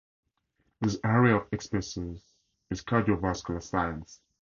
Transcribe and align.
His 0.81 0.99
area 1.03 1.35
of 1.35 1.47
expertise 1.53 2.23
is 2.71 2.83
cardiovascular 2.83 3.61
science. 3.61 4.19